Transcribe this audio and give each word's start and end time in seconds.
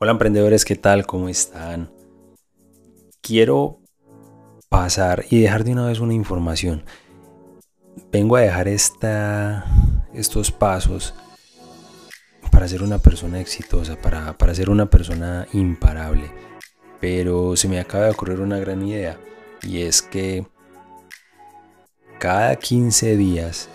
Hola 0.00 0.10
emprendedores, 0.10 0.64
¿qué 0.64 0.74
tal? 0.74 1.06
¿Cómo 1.06 1.28
están? 1.28 1.88
Quiero 3.20 3.78
pasar 4.68 5.24
y 5.30 5.40
dejar 5.40 5.62
de 5.62 5.70
una 5.70 5.86
vez 5.86 6.00
una 6.00 6.12
información. 6.12 6.84
Vengo 8.10 8.34
a 8.34 8.40
dejar 8.40 8.66
esta, 8.66 9.64
estos 10.12 10.50
pasos 10.50 11.14
para 12.50 12.66
ser 12.66 12.82
una 12.82 12.98
persona 12.98 13.40
exitosa, 13.40 13.96
para, 13.96 14.36
para 14.36 14.52
ser 14.52 14.68
una 14.68 14.86
persona 14.86 15.46
imparable. 15.52 16.28
Pero 17.00 17.54
se 17.54 17.68
me 17.68 17.78
acaba 17.78 18.06
de 18.06 18.10
ocurrir 18.10 18.40
una 18.40 18.58
gran 18.58 18.82
idea 18.82 19.16
y 19.62 19.82
es 19.82 20.02
que 20.02 20.44
cada 22.18 22.56
15 22.56 23.16
días 23.16 23.68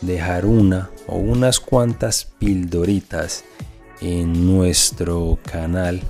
dejar 0.00 0.46
una 0.46 0.88
o 1.06 1.16
unas 1.16 1.60
cuantas 1.60 2.24
pildoritas 2.38 3.44
en 4.00 4.46
nuestro 4.46 5.38
canal 5.50 6.00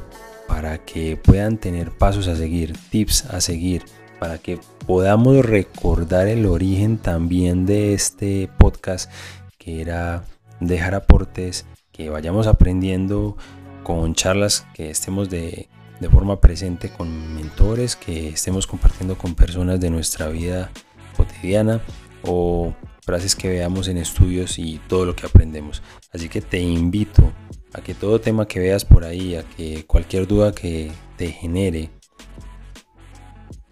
para 0.47 0.79
que 0.79 1.17
puedan 1.17 1.59
tener 1.59 1.91
pasos 1.91 2.27
a 2.29 2.37
seguir, 2.37 2.77
tips 2.91 3.27
a 3.27 3.41
seguir, 3.41 3.85
para 4.19 4.39
que 4.39 4.59
podamos 4.87 5.45
recordar 5.45 6.27
el 6.27 6.47
origen 6.47 6.99
también 6.99 7.67
de 7.67 7.93
este 7.93 8.49
podcast, 8.59 9.11
que 9.59 9.81
era 9.83 10.25
dejar 10.61 10.95
aportes, 10.95 11.67
que 11.93 12.11
vayamos 12.11 12.47
aprendiendo 12.47 13.37
con 13.85 14.15
charlas, 14.15 14.67
que 14.75 14.91
estemos 14.91 15.29
de, 15.29 15.69
de 16.01 16.09
forma 16.09 16.41
presente 16.41 16.91
con 16.91 17.35
mentores, 17.35 17.97
que 17.97 18.29
estemos 18.29 18.67
compartiendo 18.67 19.17
con 19.17 19.35
personas 19.35 19.81
de 19.81 19.91
nuestra 19.91 20.29
vida 20.29 20.71
cotidiana 21.17 21.81
o 22.23 22.75
frases 23.03 23.35
que 23.35 23.49
veamos 23.49 23.89
en 23.89 23.99
estudios 23.99 24.59
y 24.59 24.81
todo 24.89 25.05
lo 25.05 25.17
que 25.17 25.27
aprendemos. 25.27 25.83
Así 26.13 26.29
que 26.29 26.41
te 26.41 26.61
invito 26.61 27.33
a 27.73 27.81
que 27.83 27.95
todo 27.95 28.21
tema 28.21 28.49
que 28.49 28.61
veas 28.61 28.85
por 28.85 29.05
ahí, 29.05 29.37
a 29.37 29.43
que 29.43 29.85
cualquier 29.87 30.27
duda 30.27 30.53
que 30.53 30.91
te 31.17 31.33
genere, 31.33 31.91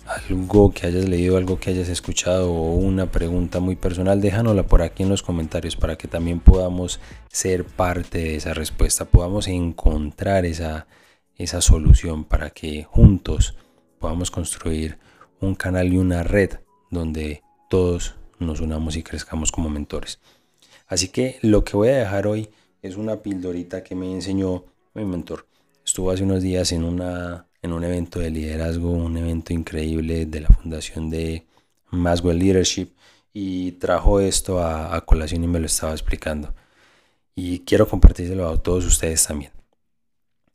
algo 0.06 0.70
que 0.70 0.86
hayas 0.86 1.08
leído, 1.08 1.36
algo 1.36 1.58
que 1.58 1.70
hayas 1.70 1.88
escuchado 1.88 2.52
o 2.52 2.74
una 2.76 3.10
pregunta 3.10 3.60
muy 3.60 3.76
personal, 3.76 4.20
déjanosla 4.20 4.64
por 4.64 4.82
aquí 4.82 5.02
en 5.02 5.08
los 5.08 5.22
comentarios 5.22 5.76
para 5.76 5.96
que 5.96 6.08
también 6.08 6.40
podamos 6.40 7.00
ser 7.28 7.64
parte 7.64 8.18
de 8.18 8.36
esa 8.36 8.54
respuesta, 8.54 9.04
podamos 9.04 9.48
encontrar 9.48 10.44
esa, 10.46 10.86
esa 11.36 11.60
solución 11.60 12.24
para 12.24 12.50
que 12.50 12.84
juntos 12.84 13.56
podamos 13.98 14.30
construir 14.30 14.98
un 15.40 15.54
canal 15.54 15.92
y 15.92 15.98
una 15.98 16.22
red 16.22 16.50
donde 16.90 17.42
todos 17.68 18.14
nos 18.38 18.60
unamos 18.60 18.96
y 18.96 19.02
crezcamos 19.02 19.50
como 19.50 19.68
mentores. 19.68 20.20
Así 20.86 21.08
que 21.08 21.38
lo 21.42 21.64
que 21.64 21.76
voy 21.76 21.88
a 21.88 21.96
dejar 21.96 22.26
hoy 22.26 22.48
es 22.86 22.96
una 22.96 23.22
pildorita 23.22 23.82
que 23.82 23.94
me 23.94 24.12
enseñó 24.12 24.64
mi 24.94 25.04
mentor. 25.04 25.46
Estuvo 25.84 26.10
hace 26.10 26.22
unos 26.22 26.42
días 26.42 26.72
en, 26.72 26.84
una, 26.84 27.46
en 27.62 27.72
un 27.72 27.84
evento 27.84 28.20
de 28.20 28.30
liderazgo, 28.30 28.90
un 28.90 29.16
evento 29.16 29.52
increíble 29.52 30.26
de 30.26 30.40
la 30.40 30.48
fundación 30.48 31.10
de 31.10 31.44
Maswell 31.90 32.38
Leadership 32.38 32.88
y 33.32 33.72
trajo 33.72 34.20
esto 34.20 34.60
a, 34.60 35.00
colación 35.04 35.44
y 35.44 35.48
me 35.48 35.60
lo 35.60 35.66
estaba 35.66 35.92
explicando. 35.92 36.54
Y 37.34 37.60
quiero 37.60 37.86
compartírselo 37.88 38.48
a 38.48 38.56
todos 38.62 38.86
ustedes 38.86 39.26
también. 39.26 39.52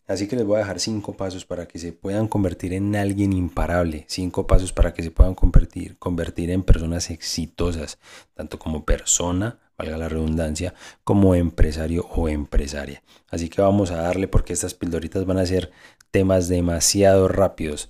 Así 0.07 0.27
que 0.27 0.35
les 0.35 0.45
voy 0.45 0.55
a 0.55 0.59
dejar 0.59 0.79
cinco 0.79 1.15
pasos 1.15 1.45
para 1.45 1.67
que 1.67 1.79
se 1.79 1.93
puedan 1.93 2.27
convertir 2.27 2.73
en 2.73 2.95
alguien 2.95 3.31
imparable. 3.31 4.03
Cinco 4.07 4.47
pasos 4.47 4.73
para 4.73 4.93
que 4.93 5.03
se 5.03 5.11
puedan 5.11 5.35
convertir, 5.35 5.97
convertir 5.99 6.49
en 6.49 6.63
personas 6.63 7.09
exitosas, 7.11 7.97
tanto 8.33 8.59
como 8.59 8.83
persona, 8.83 9.59
valga 9.81 9.97
la 9.97 10.09
redundancia, 10.09 10.73
como 11.03 11.35
empresario 11.35 12.05
o 12.11 12.29
empresaria. 12.29 13.03
Así 13.29 13.49
que 13.49 13.61
vamos 13.61 13.91
a 13.91 14.01
darle 14.01 14.27
porque 14.27 14.53
estas 14.53 14.73
pildoritas 14.73 15.25
van 15.25 15.39
a 15.39 15.45
ser 15.45 15.71
temas 16.11 16.47
demasiado 16.47 17.27
rápidos 17.27 17.89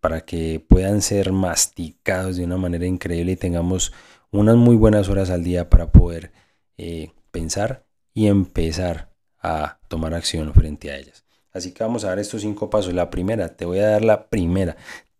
para 0.00 0.22
que 0.22 0.64
puedan 0.66 1.02
ser 1.02 1.32
masticados 1.32 2.36
de 2.36 2.44
una 2.44 2.56
manera 2.56 2.86
increíble 2.86 3.32
y 3.32 3.36
tengamos 3.36 3.92
unas 4.30 4.56
muy 4.56 4.76
buenas 4.76 5.08
horas 5.08 5.30
al 5.30 5.44
día 5.44 5.68
para 5.68 5.92
poder 5.92 6.32
eh, 6.76 7.10
pensar 7.30 7.84
y 8.14 8.26
empezar 8.26 9.12
a 9.38 9.78
tomar 9.88 10.14
acción 10.14 10.52
frente 10.54 10.90
a 10.90 10.96
ellas. 10.96 11.24
Así 11.52 11.72
que 11.72 11.84
vamos 11.84 12.04
a 12.04 12.08
dar 12.08 12.18
estos 12.18 12.42
cinco 12.42 12.70
pasos. 12.70 12.94
La 12.94 13.10
primera, 13.10 13.56
te 13.56 13.64
voy 13.64 13.80
a 13.80 13.88
dar 13.88 14.04
la 14.04 14.28
primera. 14.28 14.76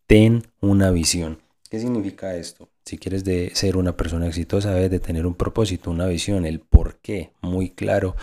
Ten 0.07 0.45
una 0.61 0.91
visión. 0.91 1.39
¿Qué 1.69 1.79
significa 1.79 2.37
esto? 2.37 2.72
Si 2.85 2.99
quieres 2.99 3.25
de 3.25 3.53
ser 3.55 3.77
una 3.77 3.97
persona 3.97 4.27
exitosa, 4.27 4.75
debes 4.75 4.91
de 4.91 5.01
tener 5.01 5.27
un 5.27 5.35
propósito, 5.35 5.91
una 5.91 6.07
visión, 6.07 6.45
el 6.47 6.61
por 6.61 6.97
qué 6.97 7.33
muy 7.41 7.71
claro 7.71 8.17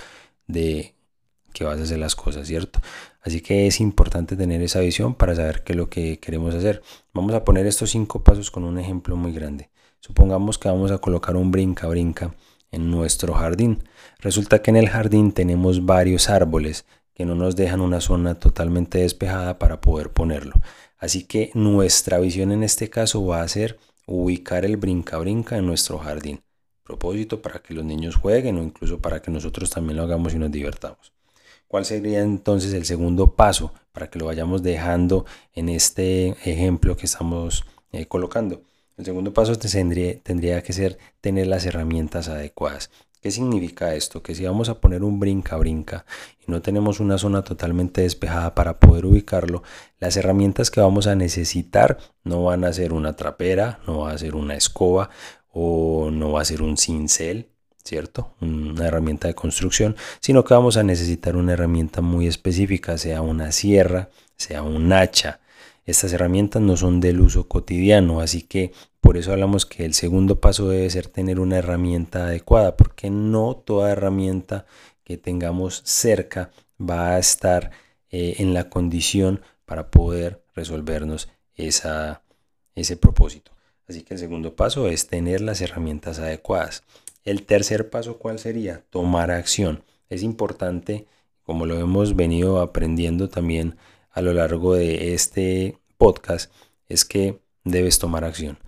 de 0.48 0.96
que 1.54 1.64
vas 1.64 1.80
a 1.80 1.84
hacer 1.84 1.98
las 1.98 2.16
cosas, 2.16 2.48
¿cierto? 2.48 2.80
Así 3.22 3.42
que 3.42 3.68
es 3.68 3.80
importante 3.80 4.36
tener 4.36 4.62
esa 4.62 4.80
visión 4.80 5.16
para 5.16 5.36
saber 5.36 5.64
qué 5.64 5.74
es 5.74 5.78
lo 5.78 5.90
que 5.90 6.20
queremos 6.20 6.54
hacer. 6.56 6.82
Vamos 7.14 7.34
a 7.34 7.44
poner 7.44 7.66
estos 7.66 7.90
cinco 7.90 8.24
pasos 8.24 8.52
con 8.52 8.64
un 8.64 8.78
ejemplo 8.80 9.16
muy 9.16 9.32
grande. 9.32 9.70
Supongamos 10.00 10.58
que 10.58 10.70
vamos 10.70 10.92
a 10.92 11.00
colocar 11.00 11.36
un 11.36 11.52
brinca-brinca 11.52 12.36
en 12.72 12.90
nuestro 12.92 13.34
jardín. 13.34 13.84
Resulta 14.20 14.62
que 14.62 14.72
en 14.72 14.78
el 14.78 14.90
jardín 14.90 15.32
tenemos 15.32 15.86
varios 15.86 16.30
árboles 16.30 16.86
que 17.14 17.26
no 17.26 17.36
nos 17.36 17.56
dejan 17.56 17.82
una 17.82 18.00
zona 18.00 18.36
totalmente 18.36 19.00
despejada 19.00 19.60
para 19.60 19.82
poder 19.82 20.12
ponerlo. 20.12 20.54
Así 20.98 21.24
que 21.24 21.52
nuestra 21.54 22.20
visión 22.20 22.52
en 22.52 22.64
este 22.64 22.90
caso 22.90 23.26
va 23.26 23.42
a 23.42 23.48
ser 23.48 23.78
ubicar 24.10 24.66
el 24.66 24.78
brinca-brinca 24.78 25.58
en 25.58 25.68
nuestro 25.68 26.00
jardín. 26.00 26.42
Propósito 26.84 27.42
para 27.42 27.60
que 27.62 27.76
los 27.76 27.86
niños 27.86 28.16
jueguen 28.16 28.58
o 28.58 28.64
incluso 28.64 29.00
para 29.00 29.22
que 29.22 29.30
nosotros 29.30 29.70
también 29.70 29.98
lo 29.98 30.04
hagamos 30.04 30.34
y 30.34 30.40
nos 30.40 30.52
divertamos. 30.52 31.14
¿Cuál 31.68 31.86
sería 31.86 32.22
entonces 32.22 32.74
el 32.74 32.86
segundo 32.86 33.36
paso 33.36 33.72
para 33.92 34.10
que 34.10 34.18
lo 34.18 34.26
vayamos 34.26 34.64
dejando 34.64 35.26
en 35.54 35.70
este 35.70 36.30
ejemplo 36.44 36.98
que 36.98 37.06
estamos 37.06 37.64
eh, 37.92 38.08
colocando? 38.08 38.64
El 38.98 39.06
segundo 39.06 39.32
paso 39.32 39.56
tendría, 39.56 40.20
tendría 40.22 40.64
que 40.64 40.74
ser 40.74 40.98
tener 41.22 41.46
las 41.46 41.66
herramientas 41.68 42.28
adecuadas. 42.28 42.90
¿Qué 43.22 43.32
significa 43.32 43.96
esto? 43.96 44.24
Que 44.24 44.34
si 44.34 44.46
vamos 44.46 44.70
a 44.70 44.80
poner 44.80 45.04
un 45.04 45.20
brinca-brinca 45.20 46.06
y 46.40 46.50
no 46.50 46.62
tenemos 46.62 47.02
una 47.02 47.18
zona 47.18 47.44
totalmente 47.44 48.02
despejada 48.02 48.56
para 48.56 48.80
poder 48.80 49.06
ubicarlo, 49.06 49.62
las 50.00 50.16
herramientas 50.16 50.72
que 50.72 50.80
vamos 50.80 51.06
a 51.06 51.16
necesitar 51.16 51.98
no 52.24 52.46
van 52.46 52.64
a 52.64 52.72
ser 52.72 52.94
una 52.94 53.18
trapera, 53.18 53.80
no 53.86 54.00
va 54.00 54.12
a 54.12 54.18
ser 54.18 54.36
una 54.36 54.56
escoba 54.56 55.10
o 55.52 56.10
no 56.12 56.32
va 56.32 56.42
a 56.42 56.46
ser 56.46 56.62
un 56.62 56.78
cincel, 56.78 57.50
¿cierto? 57.84 58.36
Una 58.40 58.88
herramienta 58.88 59.28
de 59.28 59.36
construcción, 59.36 59.98
sino 60.22 60.46
que 60.46 60.54
vamos 60.54 60.78
a 60.78 60.84
necesitar 60.84 61.36
una 61.36 61.54
herramienta 61.54 62.00
muy 62.00 62.26
específica, 62.26 62.98
sea 62.98 63.22
una 63.22 63.52
sierra, 63.52 64.10
sea 64.38 64.64
un 64.64 64.94
hacha. 64.94 65.42
Estas 65.86 66.14
herramientas 66.14 66.62
no 66.62 66.78
son 66.78 67.02
del 67.02 67.20
uso 67.20 67.50
cotidiano, 67.50 68.22
así 68.22 68.44
que 68.44 68.72
por 69.10 69.18
eso 69.18 69.32
hablamos 69.32 69.66
que 69.66 69.86
el 69.86 69.96
segundo 69.96 70.40
paso 70.40 70.70
debe 70.70 70.88
ser 70.92 71.08
tener 71.08 71.40
una 71.40 71.58
herramienta 71.58 72.28
adecuada, 72.28 72.78
porque 72.78 73.10
no 73.10 73.56
toda 73.56 73.90
herramienta 73.90 74.68
que 75.04 75.18
tengamos 75.18 75.82
cerca 75.84 76.52
va 76.80 77.16
a 77.16 77.18
estar 77.18 77.72
eh, 78.12 78.36
en 78.38 78.54
la 78.54 78.70
condición 78.70 79.42
para 79.66 79.90
poder 79.90 80.44
resolvernos 80.54 81.28
ese 81.56 82.98
propósito. 83.02 83.52
Así 83.88 84.04
que 84.04 84.14
el 84.14 84.20
segundo 84.20 84.56
paso 84.56 84.88
es 84.88 85.08
tener 85.08 85.42
las 85.42 85.60
herramientas 85.62 86.20
adecuadas. 86.20 86.84
El 87.24 87.48
tercer 87.48 87.90
paso, 87.90 88.20
¿cuál 88.20 88.38
sería? 88.38 88.84
Tomar 88.92 89.32
acción. 89.32 89.84
Es 90.10 90.22
importante, 90.22 91.08
como 91.42 91.66
lo 91.66 91.80
hemos 91.80 92.16
venido 92.16 92.62
aprendiendo 92.62 93.28
también 93.28 93.76
a 94.12 94.22
lo 94.22 94.34
largo 94.34 94.76
de 94.76 95.16
este 95.16 95.80
podcast, 95.98 96.52
es 96.88 97.06
que 97.06 97.40
debes 97.64 97.98
tomar 97.98 98.24
acción. 98.24 98.60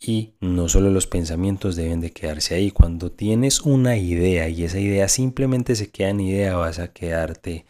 Y 0.00 0.34
no 0.40 0.68
solo 0.68 0.90
los 0.90 1.06
pensamientos 1.06 1.74
deben 1.74 2.00
de 2.00 2.12
quedarse 2.12 2.54
ahí. 2.54 2.70
Cuando 2.70 3.10
tienes 3.10 3.60
una 3.62 3.96
idea 3.96 4.48
y 4.48 4.64
esa 4.64 4.78
idea 4.78 5.08
simplemente 5.08 5.74
se 5.74 5.90
queda 5.90 6.10
en 6.10 6.20
idea, 6.20 6.56
vas 6.56 6.78
a 6.78 6.92
quedarte 6.92 7.66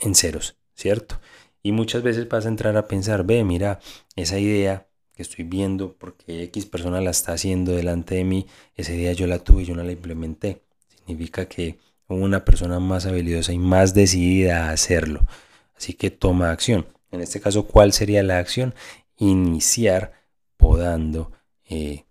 en 0.00 0.14
ceros, 0.14 0.56
¿cierto? 0.74 1.20
Y 1.62 1.72
muchas 1.72 2.02
veces 2.02 2.28
vas 2.28 2.46
a 2.46 2.48
entrar 2.48 2.76
a 2.76 2.88
pensar, 2.88 3.24
ve, 3.24 3.44
mira, 3.44 3.80
esa 4.14 4.38
idea 4.38 4.86
que 5.14 5.22
estoy 5.22 5.44
viendo 5.44 5.94
porque 5.94 6.44
X 6.44 6.66
persona 6.66 7.00
la 7.00 7.10
está 7.10 7.32
haciendo 7.32 7.72
delante 7.72 8.14
de 8.14 8.24
mí, 8.24 8.46
esa 8.74 8.92
idea 8.92 9.12
yo 9.12 9.26
la 9.26 9.38
tuve 9.38 9.62
y 9.62 9.66
yo 9.66 9.74
no 9.74 9.82
la 9.82 9.92
implementé. 9.92 10.62
Significa 11.06 11.46
que 11.46 11.78
hubo 12.08 12.18
una 12.18 12.44
persona 12.44 12.80
más 12.80 13.06
habilidosa 13.06 13.52
y 13.52 13.58
más 13.58 13.94
decidida 13.94 14.66
a 14.68 14.70
hacerlo. 14.70 15.26
Así 15.76 15.94
que 15.94 16.10
toma 16.10 16.50
acción. 16.50 16.86
En 17.10 17.20
este 17.20 17.40
caso, 17.40 17.66
¿cuál 17.66 17.92
sería 17.92 18.22
la 18.22 18.38
acción? 18.38 18.74
Iniciar 19.18 20.12
podando 20.56 21.32
eh, 21.68 22.04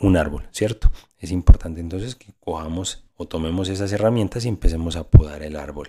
un 0.00 0.16
árbol, 0.16 0.46
¿cierto? 0.52 0.90
Es 1.18 1.30
importante 1.30 1.80
entonces 1.80 2.14
que 2.14 2.32
cojamos 2.40 3.04
o 3.16 3.26
tomemos 3.26 3.68
esas 3.68 3.92
herramientas 3.92 4.44
y 4.44 4.48
empecemos 4.48 4.96
a 4.96 5.04
podar 5.04 5.42
el 5.42 5.56
árbol. 5.56 5.88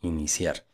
Iniciar. 0.00 0.64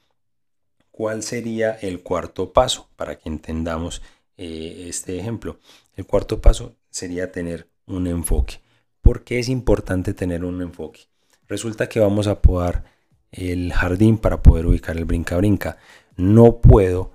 ¿Cuál 0.91 1.23
sería 1.23 1.73
el 1.73 2.03
cuarto 2.03 2.53
paso 2.53 2.89
para 2.97 3.19
que 3.19 3.29
entendamos 3.29 4.03
eh, 4.37 4.87
este 4.89 5.19
ejemplo? 5.19 5.59
El 5.97 6.07
cuarto 6.07 6.41
paso 6.41 6.75
sería 6.91 7.33
tener 7.33 7.69
un 7.87 8.07
enfoque. 8.07 8.61
¿Por 9.01 9.25
qué 9.25 9.39
es 9.39 9.49
importante 9.49 10.15
tener 10.15 10.45
un 10.45 10.61
enfoque? 10.63 11.03
Resulta 11.49 11.89
que 11.89 12.01
vamos 12.01 12.27
a 12.27 12.41
podar 12.41 12.85
el 13.33 13.73
jardín 13.73 14.19
para 14.19 14.43
poder 14.43 14.67
ubicar 14.67 14.97
el 14.97 15.05
brinca-brinca. 15.05 15.79
No 16.17 16.59
puedo 16.59 17.13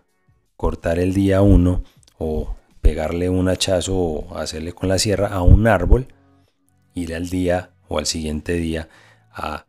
cortar 0.58 1.00
el 1.00 1.14
día 1.14 1.42
1 1.42 1.84
o 2.18 2.56
pegarle 2.86 3.32
un 3.32 3.50
hachazo 3.50 3.96
o 3.96 4.38
hacerle 4.38 4.72
con 4.72 4.90
la 4.90 5.00
sierra 5.00 5.30
a 5.30 5.42
un 5.42 5.66
árbol, 5.66 6.08
ir 6.94 7.16
al 7.16 7.30
día 7.30 7.72
o 7.88 7.98
al 7.98 8.06
siguiente 8.06 8.54
día 8.54 8.90
a 9.34 9.66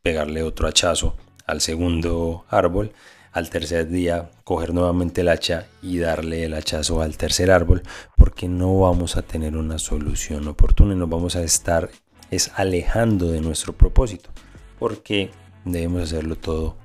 pegarle 0.00 0.42
otro 0.42 0.66
hachazo 0.66 1.18
al 1.44 1.60
segundo 1.60 2.46
árbol, 2.48 2.92
al 3.32 3.50
tercer 3.50 3.90
día 3.90 4.30
coger 4.42 4.72
nuevamente 4.72 5.20
el 5.20 5.28
hacha 5.28 5.66
y 5.82 5.98
darle 5.98 6.44
el 6.44 6.54
hachazo 6.54 7.02
al 7.02 7.18
tercer 7.18 7.50
árbol, 7.50 7.82
porque 8.16 8.48
no 8.48 8.80
vamos 8.80 9.18
a 9.18 9.22
tener 9.22 9.54
una 9.54 9.78
solución 9.78 10.48
oportuna 10.48 10.94
y 10.94 10.96
nos 10.96 11.10
vamos 11.10 11.36
a 11.36 11.42
estar 11.42 11.90
es 12.30 12.52
alejando 12.54 13.32
de 13.32 13.42
nuestro 13.42 13.74
propósito, 13.74 14.30
porque 14.78 15.30
debemos 15.66 16.04
hacerlo 16.04 16.36
todo 16.36 16.78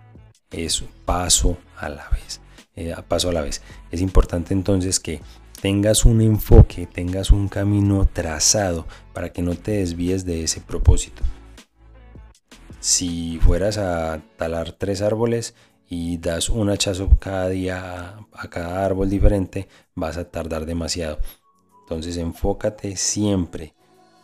eso, 0.52 0.86
paso 1.06 1.58
a 1.78 1.88
la 1.88 2.10
vez, 2.10 2.42
eh, 2.76 2.94
paso 3.08 3.30
a 3.30 3.32
la 3.32 3.40
vez. 3.40 3.62
Es 3.90 4.02
importante 4.02 4.54
entonces 4.54 5.00
que 5.00 5.22
tengas 5.62 6.06
un 6.06 6.22
enfoque, 6.22 6.88
tengas 6.88 7.30
un 7.30 7.48
camino 7.48 8.10
trazado 8.12 8.88
para 9.14 9.32
que 9.32 9.44
no 9.44 9.56
te 9.56 9.74
desvíes 9.74 10.26
de 10.26 10.44
ese 10.44 10.60
propósito. 10.60 11.22
Si 12.80 13.40
fueras 13.44 13.78
a 13.78 14.22
talar 14.38 14.72
tres 14.72 15.04
árboles 15.04 15.54
y 15.88 16.18
das 16.18 16.50
un 16.50 16.70
hachazo 16.70 17.10
cada 17.20 17.48
día 17.50 18.18
a 18.34 18.50
cada 18.50 18.84
árbol 18.84 19.10
diferente, 19.10 19.68
vas 19.94 20.18
a 20.18 20.26
tardar 20.26 20.66
demasiado. 20.66 21.20
Entonces 21.84 22.18
enfócate 22.18 22.96
siempre 22.96 23.76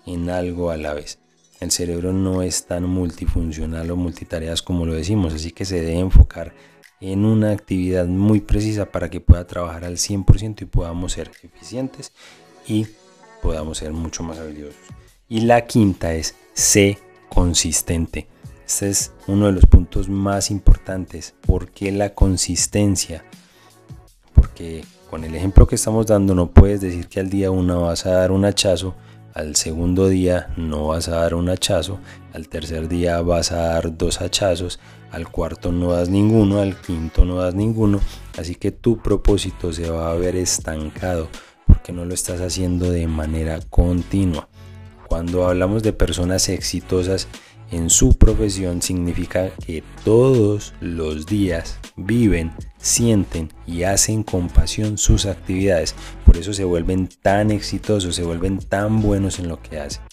en 0.08 0.32
algo 0.32 0.72
a 0.72 0.78
la 0.78 0.94
vez. 0.94 1.20
El 1.60 1.70
cerebro 1.70 2.14
no 2.14 2.42
es 2.42 2.66
tan 2.66 2.86
multifuncional 2.86 3.92
o 3.92 3.96
multitareas 3.96 4.64
como 4.64 4.86
lo 4.88 4.94
decimos, 4.94 5.36
así 5.36 5.52
que 5.52 5.66
se 5.66 5.82
debe 5.82 6.00
enfocar 6.00 6.54
en 7.00 7.26
una 7.26 7.52
actividad 7.52 8.06
muy 8.08 8.42
precisa 8.42 8.88
para 8.92 9.10
que 9.10 9.22
pueda 9.22 9.46
trabajar 9.46 9.86
al 9.86 9.98
100% 9.98 10.62
y 10.62 10.66
podamos 10.66 11.14
ser 11.14 11.32
eficientes 11.44 12.12
y 12.68 12.88
podamos 13.42 13.78
ser 13.78 13.94
mucho 13.94 14.24
más 14.24 14.40
habilidosos. 14.40 14.76
Y 15.30 15.42
la 15.42 15.66
quinta 15.66 16.14
es 16.14 16.36
sé 16.54 16.98
consistente. 17.30 18.28
Este 18.66 18.90
es 18.90 19.14
uno 19.28 19.46
de 19.48 19.54
los 19.54 19.66
puntos 19.66 20.10
más 20.10 20.52
importantes. 20.52 21.36
¿Por 21.46 21.70
qué 21.70 21.92
la 21.92 22.14
consistencia? 22.14 23.24
Porque 24.34 24.84
con 25.10 25.24
el 25.24 25.36
ejemplo 25.36 25.68
que 25.68 25.76
estamos 25.76 26.08
dando 26.08 26.36
no 26.36 26.52
puedes 26.52 26.82
decir 26.82 27.08
que 27.08 27.20
al 27.20 27.30
día 27.30 27.52
uno 27.52 27.82
vas 27.82 28.06
a 28.06 28.12
dar 28.12 28.32
un 28.32 28.46
hachazo 28.46 28.96
al 29.34 29.56
segundo 29.56 30.08
día 30.08 30.54
no 30.58 30.88
vas 30.88 31.08
a 31.08 31.18
dar 31.18 31.36
un 31.36 31.50
hachazo, 31.50 32.00
al 32.34 32.48
tercer 32.50 32.88
día 32.88 33.22
vas 33.22 33.52
a 33.52 33.58
dar 33.58 33.98
dos 33.98 34.22
hachazos, 34.22 34.80
al 35.12 35.30
cuarto 35.30 35.72
no 35.72 35.92
das 35.92 36.10
ninguno, 36.10 36.60
al 36.60 36.76
quinto 36.76 37.26
no 37.26 37.38
das 37.38 37.56
ninguno, 37.56 38.00
así 38.38 38.56
que 38.56 38.72
tu 38.72 38.98
propósito 38.98 39.72
se 39.74 39.90
va 39.90 40.12
a 40.12 40.16
ver 40.16 40.36
estancado 40.36 41.30
porque 41.66 41.92
no 41.92 42.06
lo 42.06 42.14
estás 42.14 42.42
haciendo 42.42 42.90
de 42.90 43.08
manera 43.08 43.60
continua. 43.70 44.50
Cuando 45.08 45.48
hablamos 45.48 45.84
de 45.84 45.94
personas 45.94 46.50
exitosas 46.50 47.28
en 47.72 47.90
su 47.90 48.18
profesión 48.18 48.82
significa 48.82 49.50
que 49.66 49.84
todos 50.04 50.74
los 50.80 51.26
días 51.26 51.80
viven 51.96 52.52
sienten 52.78 53.50
y 53.66 53.84
hacen 53.84 54.24
con 54.24 54.48
pasión 54.48 54.98
sus 54.98 55.26
actividades. 55.26 55.96
Por 56.26 56.38
eso 56.38 56.54
se 56.54 56.64
vuelven 56.64 57.10
tan 57.22 57.52
exitosos, 57.52 58.16
se 58.16 58.24
vuelven 58.24 58.60
tan 58.60 59.02
buenos 59.02 59.40
en 59.40 59.50
lo 59.50 59.62
que 59.62 59.80
hacen. 59.80 60.04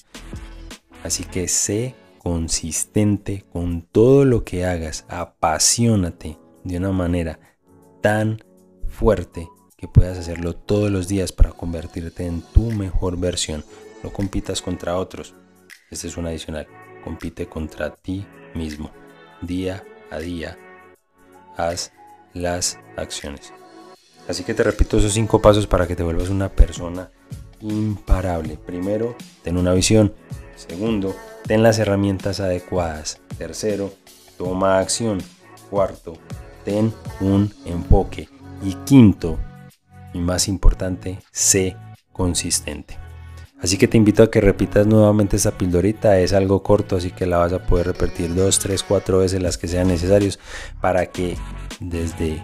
Así 1.04 1.24
que 1.24 1.48
sé 1.48 1.94
consistente 2.18 3.44
con 3.52 3.82
todo 3.82 4.24
lo 4.24 4.44
que 4.44 4.64
hagas, 4.64 5.04
apasionate 5.08 6.38
de 6.64 6.76
una 6.78 6.90
manera 6.90 7.38
tan 8.00 8.42
fuerte 8.88 9.48
que 9.76 9.88
puedas 9.88 10.18
hacerlo 10.18 10.54
todos 10.54 10.90
los 10.90 11.06
días 11.06 11.32
para 11.32 11.52
convertirte 11.52 12.26
en 12.26 12.40
tu 12.40 12.70
mejor 12.70 13.18
versión. 13.18 13.64
No 14.02 14.10
compitas 14.10 14.62
contra 14.62 14.96
otros. 14.96 15.34
Este 15.90 16.08
es 16.08 16.16
un 16.16 16.26
adicional. 16.26 16.66
Compite 17.04 17.46
contra 17.46 17.94
ti 17.94 18.26
mismo. 18.54 18.90
Día 19.42 19.84
a 20.10 20.18
día. 20.18 20.58
Haz 21.56 21.92
las 22.32 22.78
acciones. 22.96 23.52
Así 24.26 24.42
que 24.42 24.54
te 24.54 24.62
repito 24.62 24.96
esos 24.96 25.12
cinco 25.12 25.40
pasos 25.40 25.66
para 25.66 25.86
que 25.86 25.94
te 25.94 26.02
vuelvas 26.02 26.30
una 26.30 26.48
persona 26.48 27.10
imparable. 27.60 28.56
Primero, 28.56 29.16
ten 29.42 29.58
una 29.58 29.74
visión. 29.74 30.14
Segundo, 30.56 31.14
ten 31.46 31.62
las 31.62 31.78
herramientas 31.78 32.40
adecuadas. 32.40 33.20
Tercero, 33.36 33.92
toma 34.38 34.78
acción. 34.78 35.18
Cuarto, 35.70 36.16
ten 36.64 36.92
un 37.20 37.52
enfoque. 37.66 38.28
Y 38.62 38.74
quinto, 38.86 39.38
y 40.14 40.18
más 40.20 40.48
importante, 40.48 41.18
sé 41.32 41.76
consistente. 42.12 43.03
Así 43.60 43.78
que 43.78 43.88
te 43.88 43.96
invito 43.96 44.22
a 44.22 44.30
que 44.30 44.40
repitas 44.40 44.86
nuevamente 44.86 45.36
esta 45.36 45.52
pildorita. 45.52 46.18
Es 46.18 46.32
algo 46.32 46.62
corto, 46.62 46.96
así 46.96 47.10
que 47.10 47.26
la 47.26 47.38
vas 47.38 47.52
a 47.52 47.64
poder 47.66 47.86
repetir 47.86 48.34
dos, 48.34 48.58
tres, 48.58 48.82
cuatro 48.82 49.18
veces 49.18 49.40
las 49.40 49.56
que 49.56 49.68
sean 49.68 49.88
necesarios 49.88 50.38
para 50.80 51.06
que 51.06 51.36
desde 51.80 52.42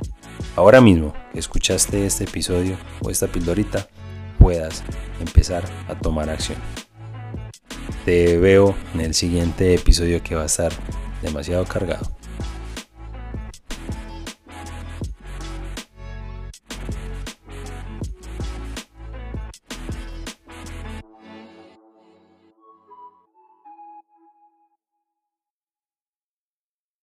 ahora 0.57 0.81
mismo 0.81 1.13
que 1.33 1.39
escuchaste 1.39 2.07
este 2.07 2.25
episodio 2.25 2.77
o 3.03 3.11
esta 3.11 3.27
pildorita 3.27 3.89
puedas 4.39 4.83
empezar 5.21 5.65
a 5.89 5.95
tomar 5.95 6.31
acción. 6.31 6.59
Te 8.05 8.39
veo 8.39 8.75
en 8.95 9.03
el 9.03 9.15
siguiente 9.15 9.75
episodio 9.75 10.23
que 10.23 10.35
va 10.35 10.43
a 10.43 10.47
estar 10.47 10.73
demasiado 11.23 11.65
cargado. 11.67 12.20